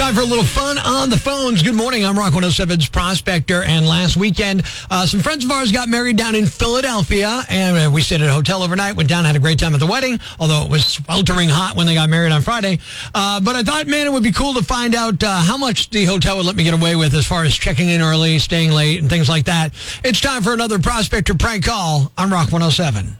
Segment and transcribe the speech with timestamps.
[0.00, 1.62] Time for a little fun on the phones.
[1.62, 2.06] Good morning.
[2.06, 3.62] I'm Rock 107's Prospector.
[3.64, 7.42] And last weekend, uh, some friends of ours got married down in Philadelphia.
[7.50, 9.80] And uh, we stayed at a hotel overnight, went down, had a great time at
[9.80, 12.78] the wedding, although it was sweltering hot when they got married on Friday.
[13.14, 15.90] Uh, but I thought, man, it would be cool to find out uh, how much
[15.90, 18.72] the hotel would let me get away with as far as checking in early, staying
[18.72, 19.74] late, and things like that.
[20.02, 23.18] It's time for another Prospector prank call on Rock 107.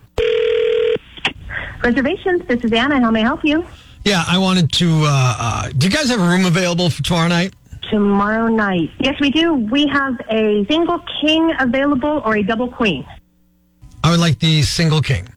[1.83, 2.41] Reservations.
[2.49, 3.03] This is Anna.
[3.03, 3.67] How may I help you?
[4.05, 5.03] Yeah, I wanted to.
[5.05, 7.55] Uh, uh, do you guys have a room available for tomorrow night?
[7.91, 8.91] Tomorrow night.
[8.99, 9.55] Yes, we do.
[9.55, 13.07] We have a single king available or a double queen.
[14.03, 15.29] I would like the single king.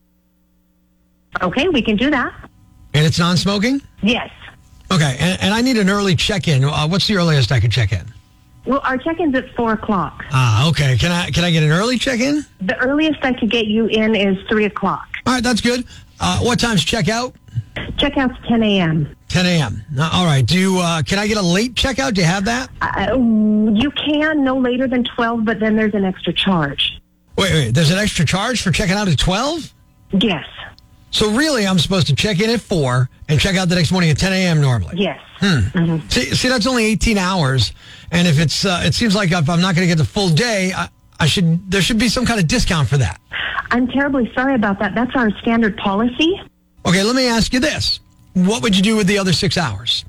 [1.42, 2.32] Okay, we can do that.
[2.94, 3.82] And it's non smoking?
[4.02, 4.30] Yes.
[4.92, 6.64] Okay, and, and I need an early check in.
[6.64, 8.06] Uh, what's the earliest I could check in?
[8.66, 10.24] Well, our check-in's at four o'clock.
[10.32, 10.96] Ah, okay.
[10.98, 12.46] Can I can I get an early check in?
[12.62, 15.06] The earliest I could get you in is three o'clock.
[15.26, 15.86] All right, that's good.
[16.20, 17.34] Uh, what time's checkout?
[17.98, 19.16] Checkout's ten a.m.
[19.30, 19.82] 10 a.m.
[19.98, 20.46] Uh, All right.
[20.46, 22.14] Do you, uh, can I get a late checkout?
[22.14, 22.70] Do you have that?
[22.82, 27.02] Uh, you can no later than twelve, but then there's an extra charge.
[27.36, 27.72] Wait, wait.
[27.72, 29.74] There's an extra charge for checking out at 12?
[30.20, 30.46] Yes.
[31.10, 34.12] So really, I'm supposed to check in at 4 and check out the next morning
[34.12, 34.62] at 10 a.m.
[34.62, 34.98] normally.
[34.98, 35.20] Yes.
[35.40, 35.98] Hmm.
[36.10, 37.74] See, see, that's only 18 hours.
[38.12, 40.30] And if it's, uh, it seems like if I'm not going to get the full
[40.30, 43.20] day, I, I should, there should be some kind of discount for that.
[43.72, 44.94] I'm terribly sorry about that.
[44.94, 46.40] That's our standard policy.
[46.86, 48.00] Okay, let me ask you this.
[48.34, 50.06] What would you do with the other six hours?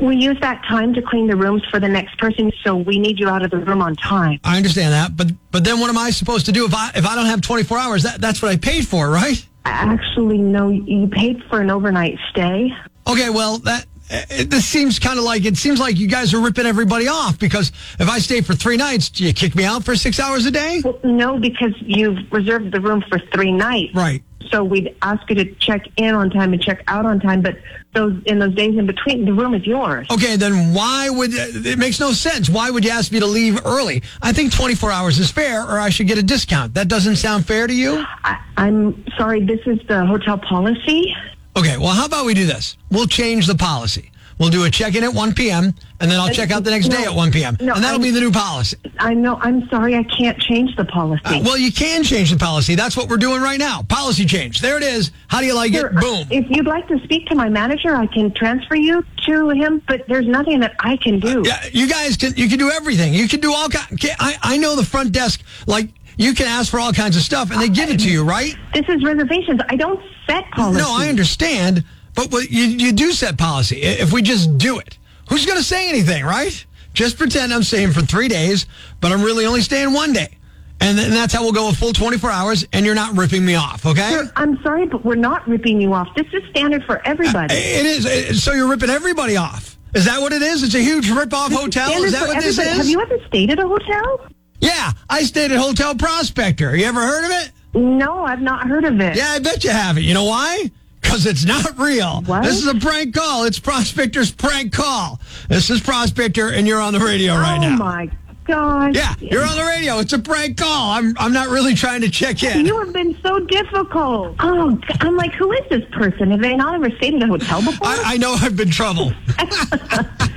[0.00, 3.18] We use that time to clean the rooms for the next person, so we need
[3.18, 4.38] you out of the room on time.
[4.44, 7.04] I understand that, but but then what am I supposed to do if I if
[7.04, 8.02] I don't have 24 hours?
[8.04, 9.44] That that's what I paid for, right?
[9.64, 12.72] Actually, no, you paid for an overnight stay.
[13.08, 16.34] Okay, well that Uh, it, this seems kind of like it seems like you guys
[16.34, 19.64] are ripping everybody off because if I stay for three nights, do you kick me
[19.64, 20.82] out for six hours a day?
[20.84, 23.94] Well, no, because you've reserved the room for three nights.
[23.94, 24.22] Right.
[24.50, 27.56] So we'd ask you to check in on time and check out on time, but
[27.94, 30.06] those in those days in between, the room is yours.
[30.10, 32.50] Okay, then why would uh, it makes no sense?
[32.50, 34.02] Why would you ask me to leave early?
[34.20, 36.74] I think 24 hours is fair, or I should get a discount.
[36.74, 38.04] That doesn't sound fair to you?
[38.24, 41.14] I, I'm sorry, this is the hotel policy.
[41.56, 42.76] Okay, well, how about we do this?
[42.90, 44.10] We'll change the policy.
[44.40, 46.88] We'll do a check in at 1 p.m., and then I'll check out the next
[46.88, 47.56] No, day at 1 p.m.
[47.60, 48.76] no, and that'll I'm- be the new policy.
[48.98, 49.36] I know.
[49.40, 51.22] I'm sorry, I can't change the policy.
[51.24, 52.74] Uh, well, you can change the policy.
[52.74, 53.82] That's what we're doing right now.
[53.82, 54.60] Policy change.
[54.60, 55.12] There it is.
[55.28, 55.94] How do you like Sure, it?
[56.00, 56.26] Boom.
[56.32, 60.02] If you'd like to speak to my manager, I can transfer you to him, but
[60.08, 61.44] there's nothing that I can do.
[61.46, 63.14] Yeah, you guys can you can do everything.
[63.14, 63.86] You can do all kind.
[64.18, 67.50] I I know the front desk like you can ask for all kinds of stuff
[67.50, 68.54] and they give it to you, right?
[68.72, 69.60] This is reservations.
[69.68, 70.78] I don't set policy.
[70.80, 73.82] No, I understand, but what you you do set policy.
[73.82, 74.98] If we just do it,
[75.28, 76.64] who's going to say anything, right?
[76.92, 78.66] Just pretend I'm staying for three days,
[79.00, 80.38] but I'm really only staying one day,
[80.80, 83.56] and, then that's how we'll go a full 24 hours, and you're not ripping me
[83.56, 84.10] off, okay?
[84.10, 86.06] Sir, I'm sorry, but we're not ripping you off.
[86.14, 87.52] This is standard for everybody.
[87.52, 88.06] Uh, it is.
[88.06, 89.76] It- So you're ripping everybody off.
[89.94, 90.62] Is that what it is?
[90.62, 91.88] It's a huge rip-off hotel.
[91.88, 92.76] Standard Is that what this is?
[92.76, 94.26] Have you ever stayed at a hotel?
[94.60, 96.76] Yeah, I stayed at Hotel Prospector.
[96.76, 97.52] You ever heard of it?
[97.74, 99.16] No, I've not heard of it.
[99.16, 100.04] Yeah, I bet you haven't.
[100.04, 100.70] You know why?
[101.00, 102.22] Because it's not real.
[102.22, 102.44] What?
[102.44, 103.44] This is a prank call.
[103.44, 105.20] It's Prospector's prank call.
[105.48, 107.74] This is Prospector, and you're on the radio right oh now.
[107.74, 108.10] Oh, my
[108.44, 108.94] gosh.
[108.94, 109.98] Yeah, you're on the radio.
[109.98, 110.92] It's a prank call.
[110.92, 112.64] I'm I'm not really trying to check in.
[112.64, 114.36] You have been so difficult.
[114.38, 116.30] Oh, I'm like, who is this person?
[116.30, 117.86] Have they not ever stayed in a hotel before?
[117.86, 119.12] I, I know I've been trouble.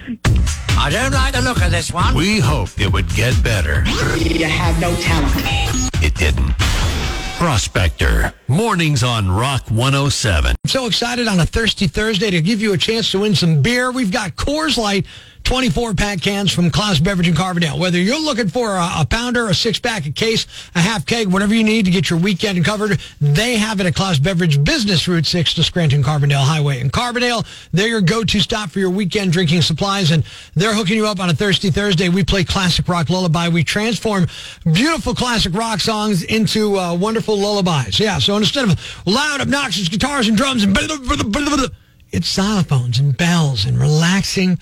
[0.87, 2.15] I don't like the look of this one.
[2.15, 3.83] We hoped it would get better.
[4.15, 5.33] You have no talent.
[6.01, 6.57] It didn't.
[7.37, 8.33] Prospector.
[8.47, 10.51] Mornings on Rock 107.
[10.51, 13.61] I'm so excited on a Thirsty Thursday to give you a chance to win some
[13.61, 13.91] beer.
[13.91, 15.05] We've got Coors Light
[15.47, 17.79] 24 pack cans from Klaus Beverage in Carbondale.
[17.79, 21.29] Whether you're looking for a, a pounder, a six pack, a case, a half keg,
[21.29, 25.07] whatever you need to get your weekend covered, they have it at Klaus Beverage Business
[25.07, 26.81] Route 6 to Scranton Carbondale Highway.
[26.81, 30.97] In Carbondale, they're your go to stop for your weekend drinking supplies, and they're hooking
[30.97, 32.09] you up on a Thirsty Thursday.
[32.09, 33.47] We play classic rock lullaby.
[33.47, 34.27] We transform
[34.65, 38.01] beautiful classic rock songs into uh, wonderful lullabies.
[38.01, 40.77] Yeah, so instead of loud, obnoxious guitars and drums and
[42.11, 44.59] it's xylophones and bells and relaxing.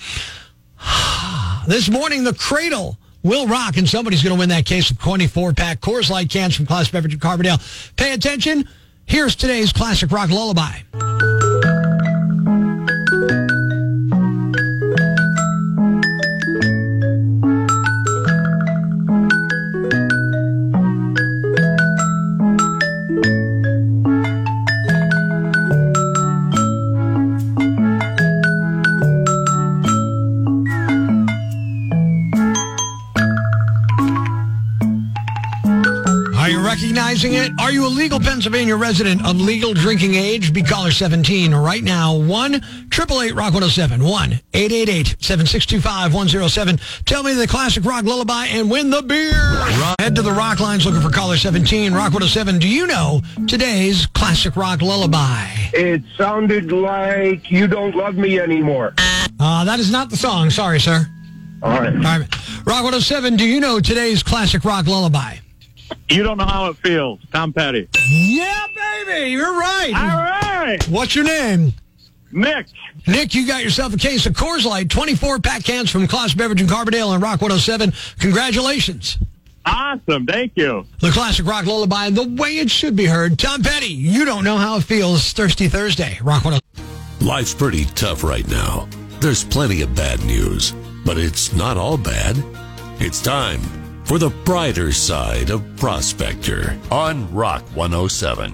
[1.68, 5.82] This morning, the Cradle will rock, and somebody's going to win that case of 24-pack
[5.82, 7.60] Coors Light cans from Class Beverage of Carbondale.
[7.96, 8.70] Pay attention.
[9.08, 10.82] Here's today's classic rock lullaby.
[37.16, 37.62] Recognizing it?
[37.62, 40.54] Are you a legal Pennsylvania resident of legal drinking age?
[40.54, 42.16] Be caller 17 right now.
[42.16, 44.04] 1 888 Rock 107.
[44.04, 46.80] 1 888 7625 107.
[47.06, 49.34] Tell me the classic rock lullaby and win the beer.
[50.00, 51.94] Head to the rock lines looking for caller 17.
[51.94, 52.60] Rock 107.
[52.60, 55.48] Do you know today's classic rock lullaby?
[55.74, 58.94] It sounded like you don't love me anymore.
[59.40, 60.50] Uh, that is not the song.
[60.50, 61.08] Sorry, sir.
[61.64, 61.96] All right.
[61.96, 62.66] All right.
[62.66, 63.38] Rock 107.
[63.38, 65.38] Do you know today's classic rock lullaby?
[66.10, 67.20] You don't know how it feels.
[67.32, 67.88] Tom Petty.
[68.08, 68.66] Yeah,
[69.06, 69.32] baby.
[69.32, 69.92] You're right.
[69.96, 70.88] All right.
[70.88, 71.74] What's your name?
[72.32, 72.68] Nick.
[73.08, 76.62] Nick, you got yourself a case of Coors Light, 24 pack cans from Class Beverage
[76.62, 77.94] and Carbondale on Rock 107.
[78.20, 79.18] Congratulations.
[79.66, 80.26] Awesome.
[80.26, 80.86] Thank you.
[81.00, 83.40] The classic rock lullaby, the way it should be heard.
[83.40, 85.34] Tom Petty, you don't know how it feels.
[85.34, 87.28] Thirsty Thursday, Rock 107.
[87.28, 88.88] Life's pretty tough right now.
[89.22, 90.74] There's plenty of bad news,
[91.04, 92.36] but it's not all bad.
[93.00, 93.62] It's time
[94.06, 98.54] for the brighter side of Prospector on Rock 107.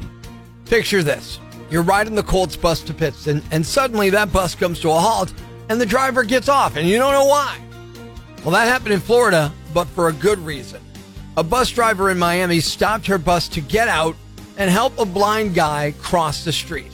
[0.66, 1.40] Picture this.
[1.70, 5.34] You're riding the Colts bus to Pittston, and suddenly that bus comes to a halt,
[5.70, 7.60] and the driver gets off, and you don't know why.
[8.44, 10.82] Well, that happened in Florida, but for a good reason.
[11.36, 14.16] A bus driver in Miami stopped her bus to get out
[14.58, 16.92] and help a blind guy cross the street.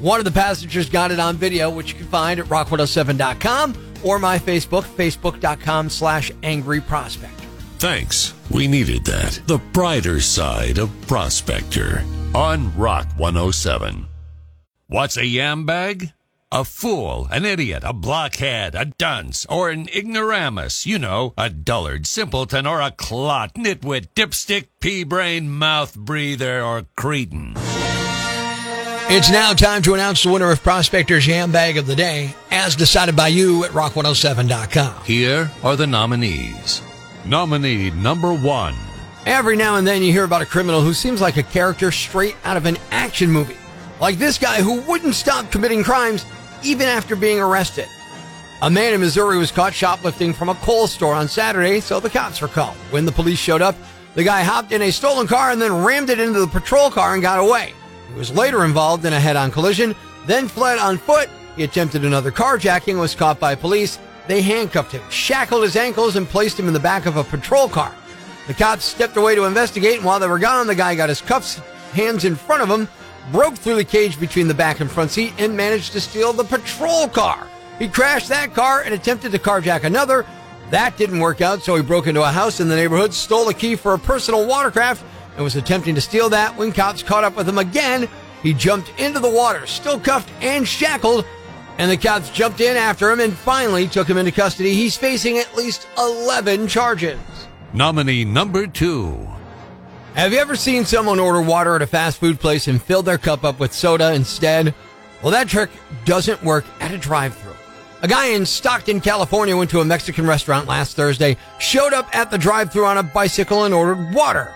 [0.00, 4.18] One of the passengers got it on video, which you can find at rock107.com or
[4.18, 7.45] my Facebook, facebook.com slash angry prospector.
[7.86, 8.34] Thanks.
[8.50, 9.40] We needed that.
[9.46, 12.02] The brighter side of Prospector
[12.34, 14.08] on Rock 107.
[14.88, 16.12] What's a yam bag?
[16.50, 20.84] A fool, an idiot, a blockhead, a dunce, or an ignoramus.
[20.84, 26.86] You know, a dullard, simpleton, or a clot, nitwit, dipstick, pea brain, mouth breather, or
[26.96, 27.54] cretin.
[29.08, 32.74] It's now time to announce the winner of Prospector's Yam Bag of the Day, as
[32.74, 35.04] decided by you at rock107.com.
[35.04, 36.82] Here are the nominees.
[37.26, 38.74] Nominee number one.
[39.26, 42.36] Every now and then you hear about a criminal who seems like a character straight
[42.44, 43.56] out of an action movie.
[43.98, 46.24] Like this guy who wouldn't stop committing crimes
[46.62, 47.88] even after being arrested.
[48.62, 52.08] A man in Missouri was caught shoplifting from a Kohl's store on Saturday, so the
[52.08, 52.76] cops were called.
[52.90, 53.74] When the police showed up,
[54.14, 57.14] the guy hopped in a stolen car and then rammed it into the patrol car
[57.14, 57.74] and got away.
[58.08, 59.96] He was later involved in a head-on collision,
[60.26, 61.28] then fled on foot.
[61.56, 63.98] He attempted another carjacking, was caught by police.
[64.26, 67.68] They handcuffed him, shackled his ankles, and placed him in the back of a patrol
[67.68, 67.94] car.
[68.46, 71.20] The cops stepped away to investigate, and while they were gone, the guy got his
[71.20, 71.58] cuffs,
[71.92, 72.88] hands in front of him,
[73.32, 76.44] broke through the cage between the back and front seat, and managed to steal the
[76.44, 77.46] patrol car.
[77.78, 80.24] He crashed that car and attempted to carjack another.
[80.70, 83.54] That didn't work out, so he broke into a house in the neighborhood, stole a
[83.54, 87.36] key for a personal watercraft, and was attempting to steal that when cops caught up
[87.36, 88.08] with him again.
[88.42, 91.24] He jumped into the water, still cuffed and shackled,
[91.78, 94.74] and the cops jumped in after him and finally took him into custody.
[94.74, 97.18] He's facing at least 11 charges.
[97.72, 99.28] Nominee number two.
[100.14, 103.18] Have you ever seen someone order water at a fast food place and fill their
[103.18, 104.74] cup up with soda instead?
[105.22, 105.70] Well, that trick
[106.06, 107.52] doesn't work at a drive through.
[108.02, 112.30] A guy in Stockton, California went to a Mexican restaurant last Thursday, showed up at
[112.30, 114.52] the drive through on a bicycle and ordered water.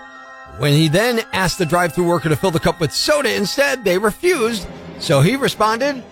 [0.57, 3.83] When he then asked the drive through worker to fill the cup with soda instead,
[3.83, 4.67] they refused.
[4.99, 6.03] So he responded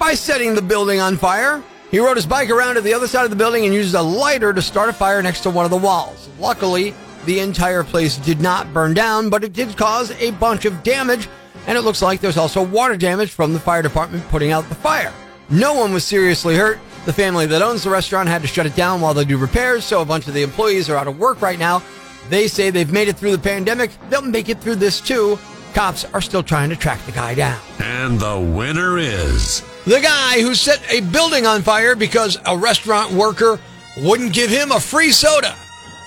[0.00, 1.62] by setting the building on fire.
[1.90, 4.00] He rode his bike around to the other side of the building and used a
[4.02, 6.30] lighter to start a fire next to one of the walls.
[6.38, 6.94] Luckily,
[7.26, 11.28] the entire place did not burn down, but it did cause a bunch of damage,
[11.66, 14.74] and it looks like there's also water damage from the fire department putting out the
[14.74, 15.12] fire.
[15.50, 16.78] No one was seriously hurt.
[17.04, 19.84] The family that owns the restaurant had to shut it down while they do repairs,
[19.84, 21.82] so a bunch of the employees are out of work right now.
[22.30, 23.90] They say they've made it through the pandemic.
[24.08, 25.38] They'll make it through this too.
[25.74, 27.60] Cops are still trying to track the guy down.
[27.80, 29.62] And the winner is.
[29.86, 33.58] The guy who set a building on fire because a restaurant worker
[33.96, 35.56] wouldn't give him a free soda.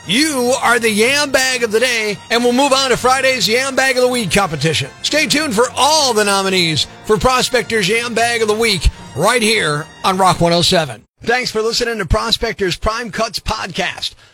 [0.05, 3.75] You are the Yam Bag of the Day, and we'll move on to Friday's Yam
[3.75, 4.89] Bag of the Week competition.
[5.01, 9.87] Stay tuned for all the nominees for Prospector's Yam Bag of the Week right here
[10.03, 11.05] on Rock 107.
[11.21, 14.13] Thanks for listening to Prospector's Prime Cuts podcast.